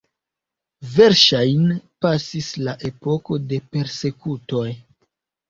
Verŝajne 0.93 1.75
pasis 2.05 2.49
la 2.69 2.75
epoko 2.91 3.39
de 3.53 3.61
persekutoj. 3.77 4.67